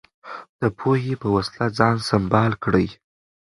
د 0.61 0.63
پوهې 0.77 1.13
په 1.21 1.27
وسله 1.35 1.65
ځان 1.77 1.95
سمبال 2.09 2.51
کړئ. 2.63 2.87